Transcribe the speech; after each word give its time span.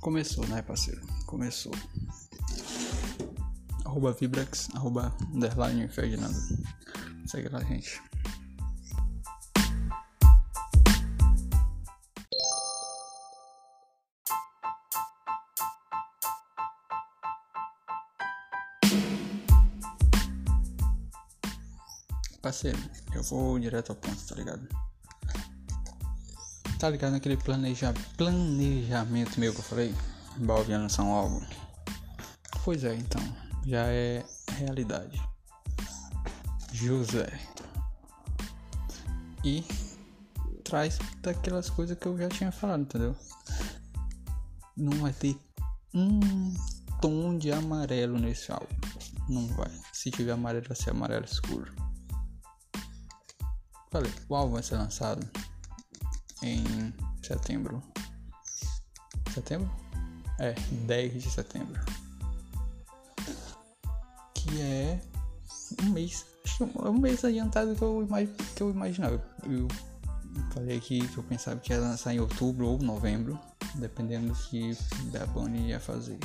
Começou, 0.00 0.46
né, 0.48 0.62
parceiro? 0.62 1.02
Começou. 1.26 1.72
Arroba 3.84 4.12
Vibrax, 4.12 4.70
arroba 4.74 5.14
underline 5.34 5.86
Ferdinando. 5.88 6.34
Segue 7.26 7.50
lá, 7.50 7.62
gente. 7.64 8.00
Parceiro, 22.40 22.78
eu 23.14 23.22
vou 23.24 23.58
direto 23.58 23.90
ao 23.90 23.96
ponto, 23.96 24.26
tá 24.26 24.34
ligado? 24.34 24.66
Tá 26.80 26.88
ligado 26.88 27.12
naquele 27.12 27.36
planeja... 27.36 27.92
planejamento 28.16 29.38
meu 29.38 29.52
que 29.52 29.58
eu 29.58 29.64
falei? 29.64 29.94
Balviano 30.38 30.88
São 30.88 31.12
Alvo. 31.12 31.46
Pois 32.64 32.84
é, 32.84 32.94
então. 32.94 33.20
Já 33.66 33.84
é 33.88 34.24
realidade. 34.52 35.22
José. 36.72 37.38
E 39.44 39.62
traz 40.64 40.98
daquelas 41.20 41.68
coisas 41.68 41.98
que 41.98 42.06
eu 42.06 42.16
já 42.16 42.30
tinha 42.30 42.50
falado, 42.50 42.80
entendeu? 42.80 43.14
Não 44.74 44.96
vai 45.00 45.12
ter 45.12 45.38
um 45.92 46.54
tom 47.02 47.36
de 47.36 47.52
amarelo 47.52 48.18
nesse 48.18 48.50
álbum. 48.50 48.74
Não 49.28 49.46
vai. 49.48 49.70
Se 49.92 50.10
tiver 50.10 50.32
amarelo, 50.32 50.66
vai 50.66 50.76
ser 50.78 50.92
amarelo 50.92 51.26
escuro. 51.26 51.70
Falei, 53.90 54.10
o 54.30 54.34
álbum 54.34 54.54
vai 54.54 54.62
ser 54.62 54.76
lançado 54.76 55.28
em 56.42 56.92
setembro. 57.22 57.82
Setembro? 59.32 59.70
É, 60.38 60.54
10 60.86 61.22
de 61.22 61.30
setembro. 61.30 61.80
Que 64.34 64.60
é 64.60 65.00
um 65.82 65.90
mês. 65.90 66.26
É 66.60 66.88
um 66.88 66.98
mês 66.98 67.24
adiantado 67.24 67.74
que 67.74 67.82
eu, 67.82 68.02
imag, 68.02 68.26
que 68.56 68.62
eu 68.62 68.70
imaginava. 68.70 69.22
Eu 69.44 69.68
falei 70.52 70.78
aqui 70.78 71.06
que 71.06 71.16
eu 71.16 71.22
pensava 71.22 71.60
que 71.60 71.72
ia 71.72 71.80
lançar 71.80 72.14
em 72.14 72.20
outubro 72.20 72.66
ou 72.66 72.78
novembro, 72.78 73.38
dependendo 73.74 74.28
do 74.28 74.34
que 74.34 74.76
da 75.12 75.26
Bunny 75.26 75.68
ia 75.68 75.80
fazer. 75.80 76.18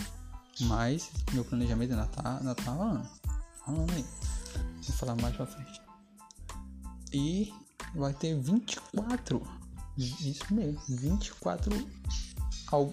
Mas 0.61 1.11
meu 1.33 1.43
planejamento 1.43 1.91
ainda 1.91 2.07
tá, 2.07 2.37
ainda 2.37 2.55
tá 2.55 2.71
rolando. 2.71 3.09
Rolando 3.61 3.93
aí. 3.93 4.05
Vou 4.81 4.95
falar 4.95 5.15
mais 5.15 5.35
pra 5.35 5.45
frente. 5.45 5.81
E 7.11 7.53
vai 7.93 8.13
ter 8.13 8.39
24 8.39 9.45
isso 9.97 10.53
mesmo, 10.53 10.81
24 10.89 11.71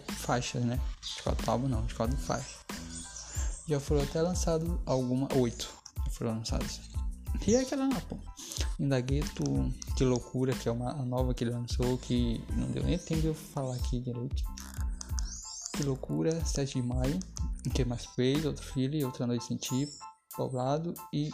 faixas, 0.09 0.65
né? 0.65 0.81
24 1.03 1.51
álbuns 1.51 1.71
não, 1.71 1.83
24 1.83 2.17
faixas. 2.19 2.61
Já 3.67 3.81
foram 3.81 4.03
até 4.03 4.21
lançados 4.21 4.79
alguma, 4.87 5.29
8 5.35 5.69
já 6.05 6.11
foram 6.11 6.39
lançados. 6.39 6.81
E 7.47 7.55
é 7.55 7.61
aquela 7.61 7.89
lá, 7.89 8.01
pô. 8.03 8.17
Indagueto, 8.79 9.43
que 9.97 10.05
loucura, 10.05 10.53
que 10.53 10.69
é 10.69 10.73
uma 10.73 10.91
a 10.91 11.05
nova 11.05 11.35
que 11.35 11.45
ele 11.45 11.51
lançou, 11.51 11.99
que 11.99 12.45
não 12.53 12.71
deu 12.71 12.85
nem 12.85 12.99
tempo 12.99 13.21
de 13.21 13.29
eu 13.29 13.35
falar 13.35 13.75
aqui 13.75 14.01
direito. 14.01 14.45
Que 15.75 15.83
loucura, 15.83 16.45
7 16.45 16.81
de 16.81 16.87
maio, 16.87 17.19
que 17.75 17.85
mais 17.85 18.05
fez, 18.07 18.45
outro 18.45 18.65
filho, 18.65 19.07
outra 19.07 19.27
noite 19.27 19.45
sentir, 19.45 19.89
poblado 20.37 20.95
e 21.13 21.31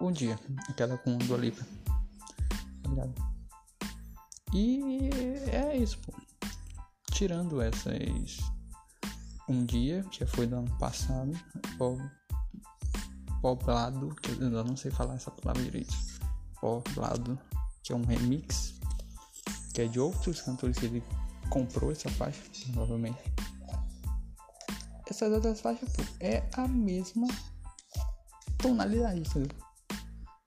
um 0.00 0.10
dia, 0.10 0.38
aquela 0.68 0.96
com 0.98 1.16
do 1.18 1.34
Alipa. 1.34 1.64
Tá 2.82 2.90
ligado? 2.90 3.35
E 4.56 5.10
é 5.52 5.76
isso, 5.76 5.98
pô. 5.98 6.14
Tirando 7.12 7.60
essas. 7.60 8.38
Um 9.46 9.66
dia, 9.66 10.02
que 10.10 10.24
foi 10.24 10.46
do 10.46 10.56
ano 10.56 10.78
passado, 10.78 11.30
Poblado, 13.42 14.16
que 14.16 14.30
eu 14.30 14.64
não 14.64 14.74
sei 14.74 14.90
falar 14.90 15.16
essa 15.16 15.30
palavra 15.30 15.62
direito. 15.62 15.94
Poblado, 16.58 17.38
que 17.82 17.92
é 17.92 17.96
um 17.96 18.02
remix, 18.02 18.80
que 19.74 19.82
é 19.82 19.86
de 19.86 20.00
outros 20.00 20.40
cantores 20.40 20.78
que 20.78 20.86
ele 20.86 21.04
comprou 21.50 21.92
essa 21.92 22.08
faixa, 22.08 22.40
provavelmente. 22.72 23.22
Essas 25.06 25.32
outras 25.32 25.60
faixas, 25.60 25.90
pô, 25.90 26.02
é 26.18 26.48
a 26.54 26.66
mesma 26.66 27.28
tonalidade, 28.56 29.20
entendeu? 29.20 29.56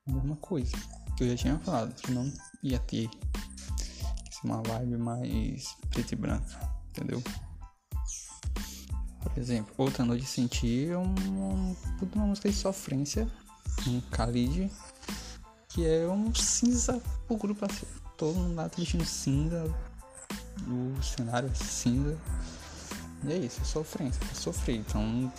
A 0.07 0.12
mesma 0.12 0.35
coisa 0.38 0.75
que 1.16 1.23
eu 1.23 1.29
já 1.29 1.35
tinha 1.38 1.59
falado, 1.59 1.94
que 1.94 2.12
não 2.12 2.33
ia 2.63 2.79
ter 2.79 3.07
uma 4.44 4.61
vibe 4.61 4.97
mais 4.97 5.75
preto 5.89 6.13
e 6.13 6.16
branco, 6.16 6.50
entendeu? 6.89 7.22
Por 9.22 9.38
exemplo, 9.38 9.73
Outra 9.77 10.05
Noite 10.05 10.25
Sentir 10.25 10.91
é 10.91 10.97
uma, 10.97 11.75
uma 12.13 12.25
música 12.25 12.50
de 12.50 12.55
sofrência, 12.55 13.27
um 13.88 14.00
Khalid, 14.11 14.72
que 15.67 15.85
é 15.85 16.07
um 16.07 16.33
cinza 16.33 17.01
puro 17.27 17.53
pra 17.53 17.67
todo 18.17 18.35
mundo 18.35 18.55
lá 18.55 18.67
tá 18.67 18.75
vestindo 18.77 19.05
cinza, 19.05 19.63
o 20.67 21.01
cenário 21.01 21.50
é 21.50 21.56
cinza. 21.56 22.17
E 23.23 23.33
é 23.33 23.38
isso, 23.38 23.61
é 23.61 23.63
sofrência, 23.66 24.21
é 24.29 24.33
sofrer. 24.33 24.75
Então, 24.75 25.31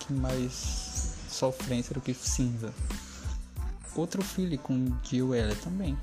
que 0.00 0.12
mais 0.12 1.14
sofrência 1.28 1.94
do 1.94 2.00
que 2.00 2.14
cinza? 2.14 2.72
Outro 3.94 4.22
filho 4.22 4.58
com 4.58 4.96
Jill 5.02 5.34
Eller 5.34 5.58
também. 5.60 5.96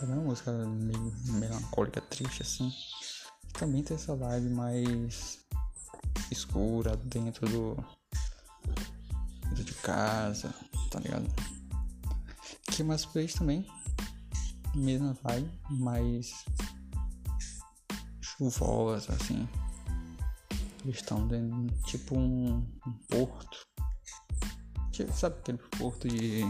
É 0.00 0.04
uma 0.04 0.16
música 0.16 0.52
meio 0.52 1.12
melancólica, 1.26 2.00
triste 2.00 2.42
assim. 2.42 2.72
Também 3.52 3.82
tem 3.82 3.96
essa 3.96 4.14
vibe 4.14 4.50
mais 4.50 5.40
escura 6.30 6.96
dentro 6.96 7.48
do. 7.48 7.76
dentro 9.48 9.64
de 9.64 9.74
casa, 9.74 10.54
tá 10.88 11.00
ligado? 11.00 11.26
Que 12.70 12.84
mais 12.84 13.04
fez 13.06 13.34
também. 13.34 13.66
Mesma 14.72 15.16
vibe, 15.24 15.50
mais 15.70 16.44
chuvosa 18.20 19.14
assim. 19.14 19.48
Eles 20.84 20.96
estão 20.96 21.26
dentro 21.26 21.66
tipo 21.86 22.16
um, 22.16 22.64
um 22.86 22.92
porto. 23.08 23.66
Tipo, 24.92 25.12
sabe 25.12 25.36
aquele 25.40 25.58
porto 25.58 26.08
de 26.08 26.44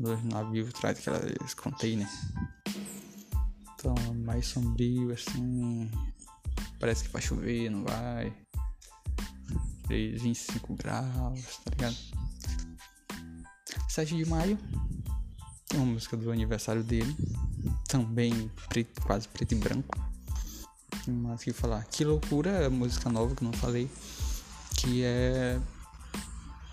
dos 0.00 0.24
navios 0.24 0.72
traz 0.72 0.98
aquelas 0.98 1.54
containers. 1.54 2.10
Então, 3.74 3.94
mais 4.24 4.46
sombrio, 4.46 5.12
assim. 5.12 5.90
Parece 6.78 7.04
que 7.04 7.10
vai 7.10 7.20
chover, 7.20 7.70
não 7.70 7.84
vai. 7.84 8.32
25 9.88 10.74
graus, 10.76 11.58
tá 11.64 11.70
ligado? 11.70 11.96
7 13.88 14.16
de 14.16 14.24
maio. 14.24 14.58
Tem 15.68 15.78
uma 15.78 15.92
música 15.92 16.16
do 16.16 16.32
aniversário 16.32 16.82
dele. 16.82 17.14
Também 17.88 18.50
preto, 18.68 19.02
quase 19.02 19.28
preto 19.28 19.52
e 19.52 19.56
branco. 19.56 19.98
Mas 21.06 21.44
que 21.44 21.52
falar. 21.52 21.84
Que 21.84 22.04
loucura, 22.04 22.50
é 22.50 22.68
música 22.68 23.10
nova 23.10 23.34
que 23.34 23.44
não 23.44 23.52
falei. 23.52 23.90
Que 24.76 25.02
é. 25.04 25.60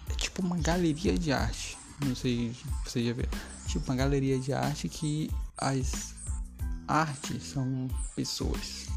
É 0.09 0.15
tipo 0.15 0.41
uma 0.41 0.57
galeria 0.57 1.17
de 1.17 1.31
arte 1.31 1.76
não 2.05 2.15
sei 2.15 2.53
se 2.53 2.65
você 2.85 3.03
já 3.03 3.13
viu, 3.13 3.25
tipo 3.67 3.85
uma 3.89 3.95
galeria 3.95 4.39
de 4.39 4.53
arte 4.53 4.87
que 4.87 5.31
as 5.57 6.13
artes 6.87 7.43
são 7.43 7.87
pessoas. 8.15 8.87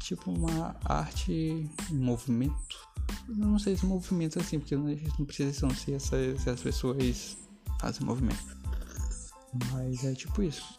Tipo 0.00 0.32
uma 0.32 0.76
arte 0.84 1.32
em 1.32 1.94
movimento. 1.96 2.88
não 3.28 3.58
sei 3.58 3.76
se 3.76 3.86
movimento 3.86 4.40
assim, 4.40 4.58
porque 4.58 4.74
não 4.76 5.24
precisa 5.24 5.52
ser 5.74 6.00
se, 6.00 6.38
se 6.38 6.50
as 6.50 6.60
pessoas 6.60 7.36
fazem 7.80 8.04
movimento. 8.04 8.58
Mas 9.72 10.04
é 10.04 10.14
tipo 10.14 10.42
isso. 10.42 10.76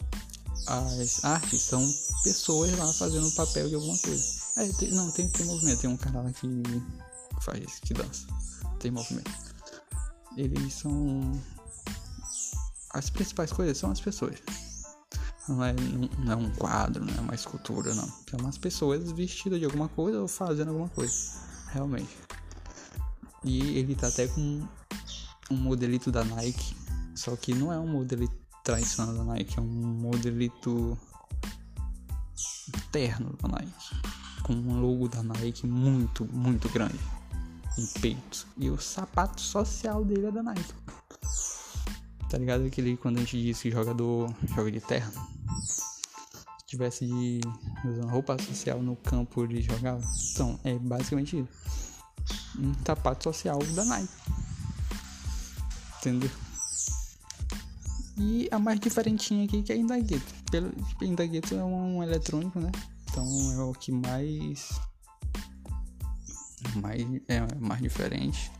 As 0.68 1.24
artes 1.24 1.62
são 1.62 1.82
pessoas 2.24 2.78
lá 2.78 2.92
fazendo 2.94 3.32
papel 3.32 3.70
de 3.70 3.76
alguma 3.76 3.98
coisa. 3.98 4.42
É, 4.58 4.68
tem, 4.74 4.92
não, 4.92 5.10
tem 5.12 5.30
ter 5.30 5.46
movimento. 5.46 5.80
Tem 5.80 5.90
um 5.90 5.98
canal 5.98 6.28
aqui 6.28 6.48
que 6.48 7.44
faz, 7.44 7.80
que 7.80 7.94
dança. 7.94 8.28
Tem 8.80 8.92
movimento 8.92 9.51
eles 10.38 10.74
são. 10.74 11.40
As 12.94 13.10
principais 13.10 13.52
coisas 13.52 13.78
são 13.78 13.92
as 13.92 14.02
pessoas. 14.02 14.36
Não 15.48 15.64
é, 15.64 15.74
não 16.20 16.34
é 16.34 16.36
um 16.36 16.52
quadro, 16.52 17.04
não 17.04 17.14
é 17.16 17.20
uma 17.20 17.36
escultura, 17.36 17.94
não. 17.94 18.08
São 18.30 18.40
umas 18.40 18.58
pessoas 18.58 19.12
vestidas 19.12 19.60
de 19.60 19.66
alguma 19.66 19.90
coisa 19.90 20.20
ou 20.20 20.28
fazendo 20.28 20.70
alguma 20.70 20.90
coisa. 20.90 21.14
Realmente. 21.72 22.18
E 23.44 23.78
ele 23.78 23.96
tá 23.96 24.08
até 24.08 24.28
com 24.28 24.68
um 25.50 25.56
modelito 25.56 26.12
da 26.12 26.24
Nike. 26.24 26.76
Só 27.16 27.36
que 27.36 27.54
não 27.54 27.72
é 27.72 27.80
um 27.80 27.88
modelito 27.88 28.36
tradicional 28.64 29.14
da 29.16 29.24
Nike, 29.24 29.58
é 29.58 29.62
um 29.62 29.66
modelito 29.66 30.98
terno 32.92 33.36
da 33.42 33.48
Nike. 33.48 34.02
Com 34.44 34.54
um 34.54 34.80
logo 34.80 35.08
da 35.08 35.24
Nike 35.24 35.66
muito, 35.66 36.26
muito 36.26 36.70
grande 36.70 37.00
em 37.78 37.86
peito. 38.00 38.48
E 38.58 38.70
o 38.70 38.80
sapato 38.80 39.42
social 39.42 40.04
dele 40.04 40.28
é 40.28 40.32
da 40.32 40.44
Nike. 40.44 40.74
Tá 42.30 42.38
ligado? 42.38 42.66
Aquele 42.66 42.96
quando 42.98 43.18
a 43.18 43.20
gente 43.20 43.42
diz 43.42 43.62
que 43.62 43.72
jogador 43.72 44.34
joga 44.56 44.72
de 44.72 44.80
terra. 44.80 45.12
Se 45.66 46.66
tivesse 46.66 47.06
de 47.06 47.42
usando 47.86 48.08
roupa 48.08 48.38
social 48.42 48.82
no 48.82 48.96
campo 48.96 49.46
de 49.48 49.62
jogar. 49.62 50.00
Então, 50.34 50.60
é 50.64 50.78
basicamente 50.78 51.40
isso. 51.40 51.72
Um 52.58 52.74
sapato 52.86 53.24
social 53.26 53.60
da 53.76 53.84
Nike. 53.84 54.14
Entendeu? 56.00 56.32
E 58.18 58.48
a 58.52 58.60
mais 58.60 58.80
diferentinha 58.80 59.46
aqui 59.46 59.64
que 59.64 59.72
é 59.72 59.76
a 59.76 59.78
Indagueto. 59.78 60.34
Pelo, 60.52 60.72
Indagueto 61.02 61.56
é 61.56 61.64
um, 61.64 61.98
um 61.98 62.04
eletrônico, 62.04 62.60
né? 62.60 62.72
Então 63.10 63.26
é 63.54 63.64
o 63.64 63.74
que 63.74 63.92
mais. 63.92 64.70
Mais 66.76 67.02
é 67.28 67.56
mais 67.60 67.82
diferente. 67.82 68.52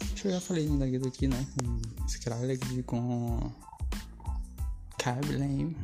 Acho 0.00 0.22
que 0.22 0.28
eu 0.28 0.32
já 0.32 0.40
falei 0.40 0.66
Indagueto 0.66 1.08
aqui, 1.08 1.26
né? 1.26 1.46
Com 1.58 2.06
Skrillex 2.06 2.70
e 2.72 2.82
com. 2.82 3.50
Cablame. 4.98 5.76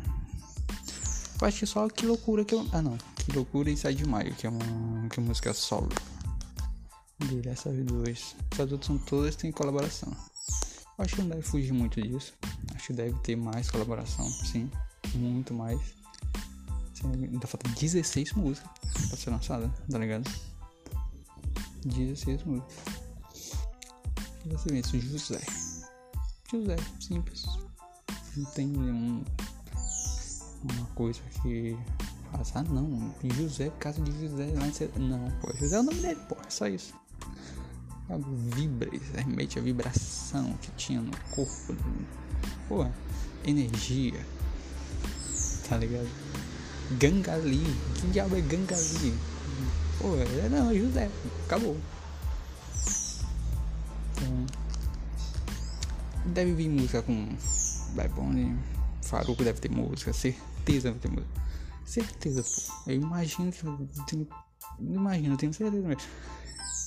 Eu 1.40 1.49
acho 1.49 1.60
que 1.60 1.66
só 1.66 1.88
que 1.88 2.06
loucura 2.06 2.44
que 2.44 2.54
eu. 2.54 2.66
Ah 2.72 2.82
não. 2.82 2.96
Que 3.16 3.32
loucura 3.32 3.70
e 3.70 3.76
sai 3.76 3.94
de 3.94 4.06
maio, 4.06 4.34
que 4.34 4.46
é 4.46 4.50
uma, 4.50 5.08
que 5.08 5.20
é 5.20 5.22
música 5.22 5.54
solo. 5.54 5.88
Dele, 7.19 7.49
essas 7.49 7.76
duas. 7.84 8.34
Essas 8.50 8.72
outras 8.72 8.87
são 8.87 8.99
todas 8.99 9.37
têm 9.37 9.52
colaboração. 9.52 10.12
Eu 10.99 11.04
acho 11.04 11.14
que 11.14 11.22
não 11.22 11.28
deve 11.28 11.43
fugir 11.43 11.72
muito 11.72 12.00
disso. 12.00 12.34
Acho 12.75 12.88
que 12.88 12.93
deve 12.93 13.19
ter 13.20 13.37
mais 13.37 13.70
colaboração, 13.70 14.28
sim. 14.31 14.70
Muito 15.14 15.54
mais. 15.54 15.81
Ainda 17.04 17.46
falta 17.46 17.69
16 17.69 18.32
músicas 18.32 18.70
pra 19.08 19.16
ser 19.16 19.31
lançada, 19.31 19.69
tá 19.90 19.99
ligado? 19.99 20.31
16 21.84 22.44
músicas. 22.44 22.75
Você 24.46 25.00
José. 25.00 25.40
José, 26.50 26.76
simples. 27.00 27.44
Não 28.37 28.44
tem 28.52 28.67
nenhum. 28.67 29.25
Uma 30.62 30.87
coisa 30.94 31.20
que. 31.43 31.76
Ah, 32.32 32.62
não. 32.62 33.14
José, 33.34 33.70
casa 33.79 34.00
de 34.00 34.12
José. 34.20 34.46
Não, 34.96 35.31
pô. 35.40 35.52
José 35.56 35.76
é 35.76 35.81
o 35.81 35.82
nome 35.82 36.00
dele, 36.00 36.20
pô. 36.29 36.37
É 36.46 36.50
só 36.50 36.67
isso 36.67 36.94
vibra, 38.55 38.90
remete 39.14 39.58
a 39.58 39.62
vibração 39.62 40.52
que 40.61 40.70
tinha 40.73 41.00
no 41.00 41.12
corpo. 41.31 41.76
Pô, 42.69 42.87
energia. 43.44 44.20
Tá 45.69 45.76
ligado? 45.76 46.08
Gangali. 46.99 47.64
Que 48.00 48.06
diabo 48.08 48.37
é 48.37 48.40
Gangali? 48.40 49.14
Pô, 49.99 50.17
é, 50.17 50.49
não, 50.49 50.71
é 50.71 50.75
José. 50.75 51.11
Acabou. 51.47 51.77
Então, 54.12 54.47
deve 56.27 56.55
vir 56.55 56.69
música 56.69 57.03
com 57.03 57.29
Bebone. 57.94 58.59
Faruco 59.03 59.44
deve 59.44 59.61
ter 59.61 59.71
música. 59.71 60.12
Certeza 60.12 60.89
deve 60.89 61.00
ter 61.00 61.09
música. 61.09 61.43
Certeza, 61.85 62.43
pô. 62.43 62.91
Eu 62.91 62.97
imagino 62.97 63.53
que. 63.53 63.62
Tenho, 64.06 64.29
imagino, 64.81 65.37
tenho 65.37 65.53
certeza 65.53 65.87
mesmo. 65.87 66.03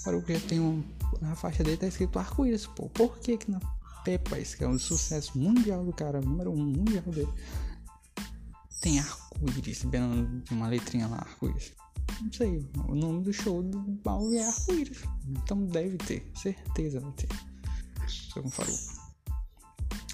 Faruco 0.04 0.32
já 0.32 0.40
tem 0.40 0.60
um 0.60 0.84
na 1.22 1.36
faixa 1.36 1.64
dele 1.64 1.78
tá 1.78 1.88
escrito 1.88 2.20
arco-íris, 2.20 2.66
pô. 2.68 2.90
Por 2.90 3.18
que 3.20 3.38
que 3.38 3.52
na 3.52 3.60
Pepas, 4.04 4.54
que 4.54 4.64
é 4.64 4.68
um 4.68 4.78
sucesso 4.78 5.36
mundial 5.38 5.84
do 5.84 5.92
cara, 5.92 6.22
número 6.22 6.52
um 6.52 6.64
mundial 6.64 7.04
dele, 7.06 7.34
tem 8.80 9.00
arco-íris, 9.00 9.84
uma 10.52 10.68
letrinha 10.68 11.08
lá, 11.08 11.18
arco-íris? 11.18 11.74
Não 12.22 12.32
sei, 12.32 12.66
o 12.88 12.96
nome 12.96 13.24
do 13.24 13.34
show 13.34 13.62
do 13.62 13.80
Balve 13.80 14.38
é 14.38 14.48
arco-íris. 14.48 15.04
Então 15.28 15.66
deve 15.66 15.98
ter, 15.98 16.32
certeza 16.36 17.00
vai 17.00 17.12
ter. 17.14 17.30
Só 18.08 18.42
com 18.42 18.50
Faruco. 18.50 18.96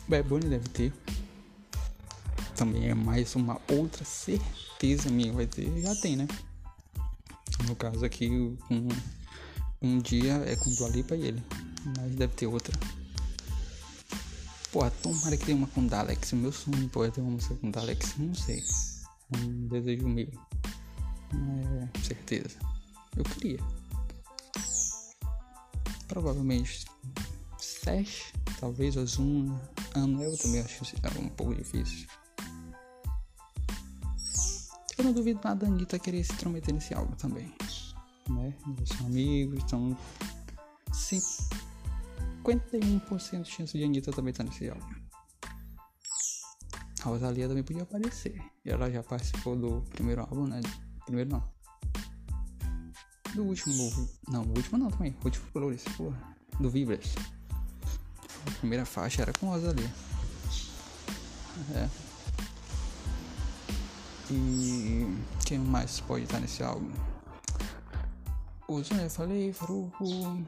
Bad 0.07 0.27
Bunny 0.27 0.49
deve 0.49 0.67
ter. 0.69 0.93
Também 2.55 2.89
é 2.89 2.93
mais 2.93 3.35
uma 3.35 3.59
outra 3.71 4.03
certeza 4.03 5.09
minha 5.09 5.31
vai 5.31 5.47
ter. 5.47 5.81
Já 5.81 5.95
tem, 5.95 6.15
né? 6.15 6.27
No 7.67 7.75
caso 7.75 8.03
aqui, 8.03 8.29
com 8.67 8.87
um 9.81 9.99
dia 9.99 10.33
é 10.45 10.55
com 10.55 10.73
Dua 10.75 10.89
Lipa 10.89 11.15
e 11.15 11.27
ele. 11.27 11.43
Mas 11.97 12.15
deve 12.15 12.33
ter 12.33 12.47
outra. 12.47 12.77
Pô, 14.71 14.89
tomara 14.89 15.35
que 15.35 15.45
tenha 15.45 15.57
uma 15.57 15.67
com 15.67 15.85
Dalex. 15.85 16.31
Meu 16.33 16.51
sonho 16.51 16.87
pode 16.89 17.09
é 17.09 17.11
ter 17.11 17.21
uma 17.21 17.31
música 17.31 17.55
com 17.55 17.69
Dalex. 17.69 18.15
Não 18.17 18.33
sei. 18.33 18.63
Um 19.37 19.67
desejo 19.67 20.07
meu. 20.07 20.29
É, 21.33 21.99
certeza. 21.99 22.59
Eu 23.15 23.23
queria. 23.23 23.59
Provavelmente 26.07 26.85
Sesh, 27.57 28.33
talvez 28.59 28.97
Ozuna, 28.97 29.59
Anuel 29.95 30.37
também 30.37 30.61
acho 30.61 30.83
que 30.83 30.95
é 31.05 31.19
um 31.19 31.29
pouco 31.29 31.55
difícil. 31.55 32.07
Eu 34.97 35.05
não 35.05 35.13
duvido 35.13 35.39
nada 35.43 35.65
da 35.65 35.71
Anitta 35.71 35.97
querer 35.97 36.23
se 36.23 36.33
intrometer 36.33 36.73
nesse 36.73 36.93
álbum 36.93 37.15
também 37.15 37.51
né? 38.31 38.53
Eles 38.77 38.89
são 38.89 39.07
amigos, 39.07 39.63
então 39.63 39.97
51% 40.91 43.41
de 43.43 43.51
chance 43.51 43.77
de 43.77 43.83
Anitta 43.83 44.11
também 44.11 44.31
estar 44.31 44.43
tá 44.43 44.49
nesse 44.49 44.67
álbum. 44.69 44.89
A 47.03 47.05
Rosalia 47.05 47.47
também 47.47 47.63
podia 47.63 47.83
aparecer. 47.83 48.43
E 48.63 48.69
ela 48.69 48.91
já 48.91 49.01
participou 49.01 49.55
do 49.55 49.81
primeiro 49.89 50.21
álbum, 50.21 50.45
né? 50.47 50.61
Primeiro 51.05 51.29
não. 51.29 51.43
Do 53.33 53.43
último. 53.43 54.09
Não, 54.27 54.43
o 54.43 54.49
último 54.49 54.77
não 54.77 54.89
também. 54.89 55.15
O 55.21 55.25
último 55.25 55.45
Flores, 55.51 55.83
porra. 55.95 56.17
Do 56.59 56.69
Vibras. 56.69 57.15
A 58.47 58.51
primeira 58.59 58.85
faixa 58.85 59.21
era 59.21 59.33
com 59.33 59.47
Rosalia. 59.47 59.91
É. 61.75 61.89
E 64.29 65.05
quem 65.45 65.59
mais 65.59 65.99
pode 65.99 66.23
estar 66.23 66.39
nesse 66.39 66.63
álbum? 66.63 66.91
né? 68.95 69.05
Eu 69.05 69.09
falei, 69.09 69.51
Faruco. 69.51 70.05
Não 70.05 70.47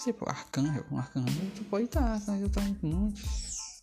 sei, 0.00 0.12
pô, 0.12 0.28
Arcanjo. 0.28 0.84
Arcanjo 0.96 1.50
tu 1.54 1.64
pode 1.64 1.84
estar, 1.84 2.20
mas 2.26 2.42
eu 2.42 2.50
tenho 2.50 2.76
muitos. 2.82 3.82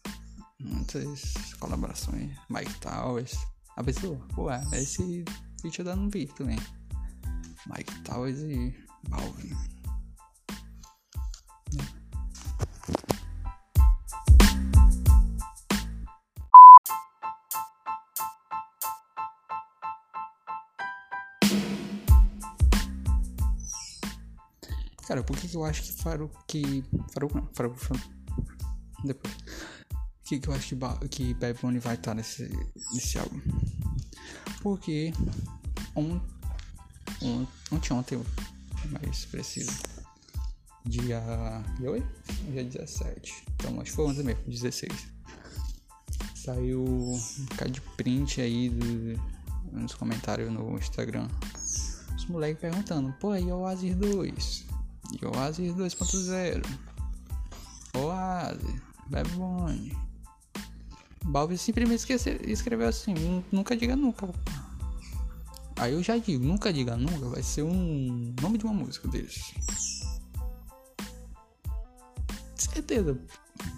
Muitas 0.60 1.54
colaborações. 1.60 2.38
Mike 2.50 2.74
Towers. 2.80 3.38
A 3.76 3.84
pessoa, 3.84 4.18
pô, 4.36 4.52
é, 4.52 4.62
esse 4.74 5.26
vídeo 5.64 5.88
eu 5.88 5.96
não 5.96 6.10
vi 6.10 6.28
também. 6.28 6.60
Mike 7.68 8.02
Towers 8.04 8.40
e 8.40 8.76
Balvin. 9.10 9.56
Cara, 25.08 25.24
por 25.24 25.38
que, 25.38 25.56
eu 25.56 25.64
acho 25.64 25.84
que 25.84 25.94
Faruk. 25.94 26.36
Que. 26.48 26.84
Faruk 27.14 27.36
não. 27.36 27.50
Depois. 29.04 29.43
Por 30.24 30.30
que, 30.30 30.40
que 30.40 30.48
eu 30.48 30.54
acho 30.54 30.78
que, 30.78 31.10
que 31.10 31.34
Bad 31.34 31.60
Bunny 31.62 31.80
vai 31.80 31.96
estar 31.96 32.16
nesse, 32.16 32.50
nesse 32.94 33.20
álbum? 33.20 33.42
Porque. 34.62 35.12
On, 35.94 36.18
on, 37.22 37.46
ontem, 37.70 37.94
ontem, 37.94 38.24
mais 38.90 39.26
preciso. 39.26 39.84
Dia. 40.86 41.22
Dia 41.78 41.92
8? 41.92 42.08
Dia 42.52 42.64
17. 42.64 43.44
Então, 43.56 43.82
acho 43.82 43.92
que 43.92 43.96
foi 43.98 44.06
ontem 44.06 44.24
mesmo, 44.24 44.44
16. 44.48 45.08
Saiu 46.36 46.86
um 46.86 47.46
bocado 47.50 47.72
de 47.72 47.82
print 47.82 48.40
aí 48.40 48.70
do, 48.70 49.22
nos 49.74 49.94
comentários 49.94 50.50
no 50.50 50.78
Instagram. 50.78 51.28
Os 52.16 52.26
moleques 52.28 52.62
perguntando, 52.62 53.14
pô, 53.20 53.34
o 53.34 53.60
Oasis 53.60 53.94
2? 53.98 54.66
E 55.22 55.26
Oasis 55.26 55.74
2.0. 55.74 56.66
Oasis, 57.98 58.82
Bad 59.10 59.30
Bunny. 59.32 60.13
Balbi 61.24 61.58
simplesmente 61.58 62.06
escreveu 62.46 62.88
assim, 62.88 63.44
nunca 63.52 63.76
diga 63.76 63.96
nunca. 63.96 64.28
Aí 65.78 65.94
eu 65.94 66.04
já 66.04 66.18
digo, 66.18 66.46
nunca 66.46 66.72
diga 66.72 66.96
nunca 66.96 67.28
vai 67.30 67.42
ser 67.42 67.64
um 67.64 68.34
nome 68.42 68.58
de 68.58 68.66
uma 68.66 68.74
música 68.74 69.08
deles. 69.08 69.54
Certeza. 72.56 73.18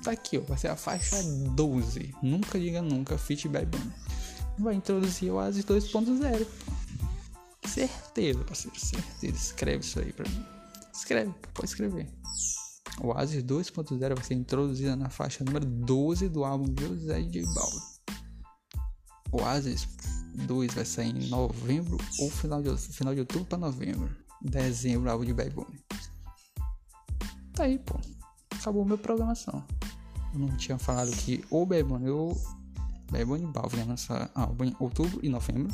Tá 0.03 0.11
aqui, 0.11 0.37
ó. 0.37 0.41
Vai 0.41 0.57
ser 0.57 0.69
a 0.69 0.75
faixa 0.75 1.21
12. 1.23 2.13
Nunca 2.21 2.59
diga 2.59 2.81
nunca, 2.81 3.17
Fit 3.17 3.47
Bad 3.47 3.65
Bunny. 3.65 3.91
Vai 4.57 4.75
introduzir 4.75 5.31
o 5.31 5.35
Oasis 5.35 5.65
2.0. 5.65 6.47
Certeza, 7.65 8.43
parceiro. 8.43 8.79
Certeza. 8.79 9.35
Escreve 9.35 9.83
isso 9.83 9.99
aí 9.99 10.13
pra 10.13 10.29
mim. 10.29 10.45
Escreve, 10.93 11.33
pode 11.53 11.67
escrever. 11.67 12.07
Oasis 13.01 13.43
2.0 13.43 14.15
vai 14.15 14.23
ser 14.23 14.33
introduzida 14.35 14.95
na 14.95 15.09
faixa 15.09 15.43
número 15.43 15.65
12 15.65 16.29
do 16.29 16.45
álbum 16.45 16.73
José 16.79 17.21
J. 17.23 17.45
O 19.31 19.41
Oasis 19.41 19.87
2 20.33 20.73
vai 20.73 20.85
sair 20.85 21.09
em 21.09 21.29
novembro 21.29 21.97
ou 22.19 22.29
final 22.29 22.61
de, 22.61 22.75
final 22.77 23.13
de 23.13 23.21
outubro 23.21 23.45
para 23.45 23.57
novembro. 23.57 24.15
Dezembro, 24.41 25.09
álbum 25.09 25.25
de 25.25 25.33
Bad 25.33 25.49
Bunny. 25.49 25.79
Tá 27.53 27.63
aí, 27.63 27.79
pô. 27.79 27.99
Acabou 28.51 28.85
minha 28.85 28.97
programação. 28.97 29.63
Eu 30.33 30.39
não 30.39 30.55
tinha 30.57 30.77
falado 30.77 31.11
que 31.11 31.43
ou 31.49 31.65
Bad 31.65 31.83
Bunny 31.83 32.09
ou 32.09 32.35
Bad 33.11 33.25
Bunny 33.25 33.45
Balvin 33.47 33.77
ia 33.77 33.85
lançar 33.85 34.29
álbum 34.33 34.65
em 34.65 34.75
outubro 34.79 35.19
e 35.21 35.29
novembro. 35.29 35.73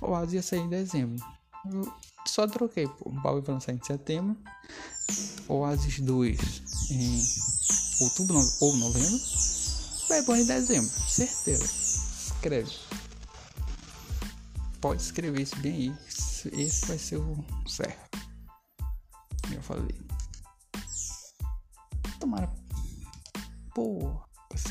Oasis 0.00 0.34
ia 0.34 0.42
sair 0.42 0.60
em 0.60 0.68
dezembro. 0.68 1.22
Eu 1.70 1.92
só 2.26 2.46
troquei, 2.46 2.86
pô. 2.86 3.10
Balvin 3.10 3.42
vai 3.42 3.54
lançar 3.54 3.72
em 3.72 3.82
setembro. 3.82 4.36
Oasis 5.48 6.00
2 6.00 6.38
em 6.90 7.22
outubro 8.00 8.38
ou 8.60 8.76
novembro. 8.76 9.20
Bunny 10.24 10.42
em 10.42 10.46
dezembro. 10.46 10.88
Certeza. 10.88 11.64
Escreve. 11.64 12.72
Pode 14.80 15.02
escrever 15.02 15.42
isso 15.42 15.56
bem 15.56 15.72
aí. 15.72 15.96
Esse 16.52 16.86
vai 16.86 16.98
ser 16.98 17.16
o 17.16 17.44
certo. 17.66 18.18
Eu 19.52 19.62
falei. 19.62 19.94
Tomara. 22.20 22.50
Pô, 23.74 24.20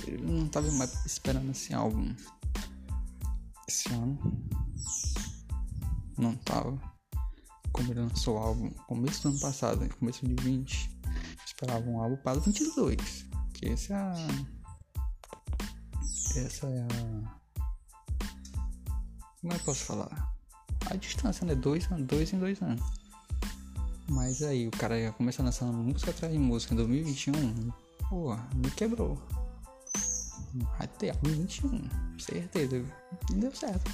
eu 0.08 0.20
não 0.22 0.48
tava 0.48 0.72
mais 0.72 1.06
esperando 1.06 1.52
esse 1.52 1.74
álbum 1.74 2.14
esse 3.68 3.90
ano. 3.94 4.18
Não 6.18 6.36
tava. 6.38 6.97
Como 7.78 7.94
ele 7.94 8.00
lançou 8.00 8.38
o 8.38 8.40
álbum 8.40 8.72
começo 8.88 9.22
do 9.22 9.30
ano 9.30 9.40
passado, 9.40 9.88
começo 10.00 10.28
de 10.28 10.34
20, 10.44 10.90
esperava 11.46 11.88
um 11.88 12.02
álbum 12.02 12.18
para 12.18 12.40
22. 12.40 13.28
Que 13.54 13.68
esse 13.68 13.94
é 13.94 13.96
a. 13.96 14.14
Essa 16.36 16.68
é 16.68 16.82
a. 16.82 17.38
Como 19.40 19.54
é 19.54 19.60
que 19.60 19.64
posso 19.64 19.86
falar? 19.86 20.36
A 20.90 20.96
distância, 20.96 21.46
né? 21.46 21.54
Dois, 21.54 21.88
dois 21.88 22.34
em 22.34 22.40
dois 22.40 22.60
anos. 22.64 22.82
Mas 24.10 24.42
aí 24.42 24.68
o 24.68 24.72
cara 24.72 25.00
já 25.00 25.12
começa 25.12 25.44
lançando 25.44 25.74
música 25.74 26.10
atrás 26.10 26.34
de 26.34 26.40
música 26.40 26.74
em 26.74 26.78
2021. 26.78 27.72
Pô, 28.10 28.36
me 28.56 28.72
quebrou. 28.72 29.22
Vai 30.80 30.88
ter 30.88 31.16
2021, 31.18 32.20
certeza. 32.20 32.84
E 33.30 33.34
deu 33.36 33.54
certo. 33.54 33.92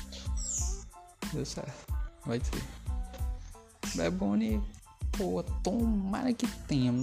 Deu 1.34 1.46
certo. 1.46 1.94
Vai 2.26 2.40
ter. 2.40 2.83
Bebone, 3.96 4.62
pô, 5.18 5.44
tomara 5.64 6.34
que 6.34 6.48
tenha. 6.68 6.94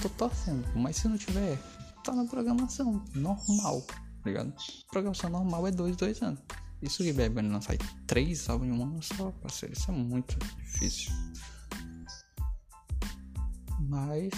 Tô 0.00 0.08
torcendo, 0.10 0.66
mas 0.74 0.96
se 0.96 1.08
não 1.08 1.16
tiver, 1.16 1.58
tá 2.02 2.12
na 2.12 2.24
programação 2.24 3.04
normal, 3.14 3.82
tá 3.82 3.96
ligado? 4.24 4.54
Programação 4.90 5.30
normal 5.30 5.66
é 5.66 5.70
2, 5.70 5.96
2 5.96 6.22
anos. 6.22 6.40
Isso 6.82 7.02
que 7.02 7.12
Bebone 7.12 7.48
lançar 7.48 7.76
3 8.06 8.48
álbuns 8.48 8.68
em 8.68 8.72
um 8.72 8.82
ano 8.82 9.02
só, 9.02 9.30
parceiro, 9.30 9.74
isso 9.74 9.90
é 9.90 9.94
muito 9.94 10.38
difícil. 10.38 11.12
Mas 13.80 14.30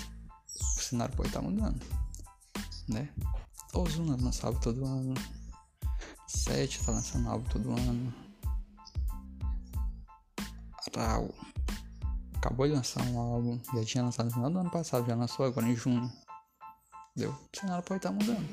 o 0.54 0.80
cenário 0.80 1.14
pode 1.16 1.28
estar 1.28 1.40
tá 1.40 1.48
mudando, 1.48 1.84
né? 2.88 3.08
Ozuna 3.74 4.16
lança 4.16 4.46
álbum 4.46 4.60
todo 4.60 4.84
ano. 4.84 5.14
7 6.26 6.84
tá 6.84 6.92
lançando 6.92 7.28
álbum 7.28 7.48
todo 7.48 7.72
ano. 7.72 8.14
Rau 10.96 11.32
acabou 12.48 12.66
de 12.66 12.72
lançar 12.72 13.02
um 13.04 13.18
álbum, 13.18 13.60
já 13.74 13.84
tinha 13.84 14.04
lançado 14.04 14.26
no 14.26 14.32
final 14.32 14.50
do 14.50 14.58
ano 14.58 14.70
passado, 14.70 15.06
já 15.06 15.14
lançou 15.14 15.44
agora 15.44 15.68
em 15.68 15.76
junho. 15.76 16.10
Entendeu? 17.10 17.32
O 17.32 17.56
cenário 17.56 17.84
pode 17.84 17.98
estar 17.98 18.08
tá 18.08 18.14
mudando. 18.14 18.48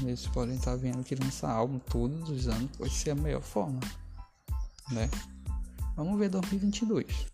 Eles 0.00 0.26
podem 0.28 0.56
estar 0.56 0.70
tá 0.70 0.76
vendo 0.76 1.04
que 1.04 1.14
lançar 1.14 1.50
álbum 1.50 1.78
todos 1.78 2.30
os 2.30 2.48
anos 2.48 2.74
pode 2.76 2.94
ser 2.94 3.10
a 3.10 3.14
melhor 3.14 3.42
forma, 3.42 3.78
né? 4.90 5.10
Vamos 5.96 6.18
ver 6.18 6.30
2022. 6.30 7.26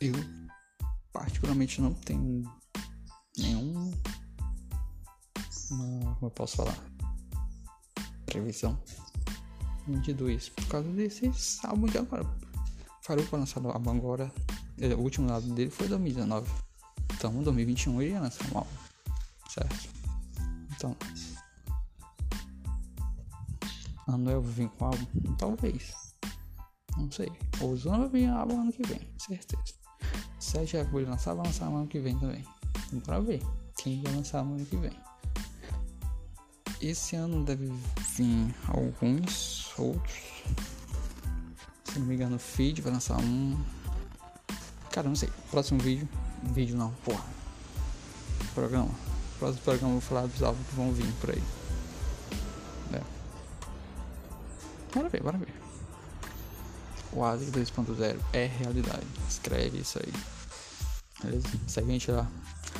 Eu 0.00 0.14
particularmente 1.12 1.80
não 1.80 1.92
tenho 1.92 2.44
nenhum 3.36 3.92
uma, 5.70 6.14
como 6.14 6.26
eu 6.26 6.30
posso 6.30 6.56
falar 6.56 6.78
previsão 8.24 8.78
22 9.86 10.50
por 10.50 10.66
causa 10.68 10.88
desse 10.90 11.30
álbum 11.64 11.86
de 11.86 11.98
agora 11.98 12.24
Farouk 13.08 13.30
vai 13.30 13.40
lançar 13.40 13.64
o 13.64 13.70
álbum 13.70 13.90
agora. 13.90 14.30
É, 14.78 14.94
o 14.94 15.00
último 15.00 15.32
álbum 15.32 15.54
dele 15.54 15.70
foi 15.70 15.88
2019 15.88 16.46
então 17.14 17.42
2021 17.42 18.02
ele 18.02 18.12
ia 18.12 18.20
lançar 18.20 18.44
um 18.52 18.58
álbum 18.58 18.70
certo? 19.48 19.88
Então 20.76 20.94
Anuel 24.06 24.42
vai 24.42 24.52
vir 24.52 24.68
com 24.68 24.84
álbum? 24.84 25.06
Talvez. 25.36 25.92
Não 26.96 27.10
sei. 27.10 27.32
O 27.60 27.74
Zona 27.76 28.06
vai 28.06 28.20
vir 28.20 28.28
álbum 28.28 28.60
ano 28.60 28.72
que 28.72 28.86
vem 28.86 29.00
certeza. 29.18 29.74
Sete 30.38 30.76
vai 30.76 31.04
lançar 31.04 31.32
vai 31.34 31.46
lançar 31.46 31.66
ano 31.66 31.88
que 31.88 31.98
vem 31.98 32.16
também. 32.18 32.44
Bora 33.06 33.22
ver 33.22 33.42
quem 33.78 34.02
vai 34.02 34.14
lançar 34.14 34.40
ano 34.40 34.66
que 34.66 34.76
vem. 34.76 34.96
Esse 36.80 37.16
ano 37.16 37.42
deve 37.42 37.66
vir 37.66 38.54
alguns 38.68 39.72
outros. 39.78 40.77
Se 41.92 41.98
não 41.98 42.06
me 42.06 42.14
engano, 42.14 42.38
feed 42.38 42.82
vai 42.82 42.92
lançar 42.92 43.18
um. 43.18 43.58
Cara, 44.92 45.08
não 45.08 45.16
sei. 45.16 45.30
Próximo 45.50 45.80
vídeo. 45.80 46.08
Vídeo 46.42 46.76
não, 46.76 46.92
porra. 47.04 47.24
Programa. 48.54 48.90
Próximo 49.38 49.62
programa 49.62 49.94
eu 49.94 50.00
vou 50.00 50.08
falar 50.08 50.26
dos 50.26 50.42
álbuns 50.42 50.66
que 50.66 50.74
vão 50.74 50.92
vir 50.92 51.12
por 51.20 51.30
aí. 51.30 51.42
É. 52.92 53.02
Bora 54.94 55.08
ver, 55.08 55.22
bora 55.22 55.38
ver. 55.38 55.54
O 57.12 57.24
ASIC 57.24 57.50
2.0 57.50 58.20
é 58.32 58.46
realidade. 58.46 59.06
Escreve 59.28 59.78
isso 59.78 59.98
aí. 59.98 60.12
Beleza? 61.22 61.48
Segue 61.66 61.88
a 61.88 61.92
gente 61.92 62.10
lá. 62.10 62.26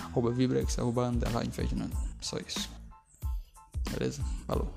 Arroba 0.04 0.30
Vibrex, 0.30 0.78
arroba 0.78 1.08
Underline 1.08 1.50
Ferdinando. 1.50 1.96
Só 2.20 2.36
isso. 2.38 2.70
Beleza? 3.90 4.22
Falou. 4.46 4.72